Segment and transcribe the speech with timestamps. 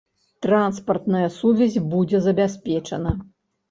[0.45, 3.19] Транспартная сувязь будзе забяспечана.